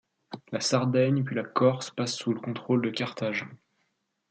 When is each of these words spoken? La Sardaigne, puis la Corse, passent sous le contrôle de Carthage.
La 0.51 0.59
Sardaigne, 0.59 1.23
puis 1.23 1.35
la 1.35 1.43
Corse, 1.43 1.91
passent 1.91 2.15
sous 2.15 2.33
le 2.33 2.39
contrôle 2.39 2.81
de 2.81 2.89
Carthage. 2.89 3.45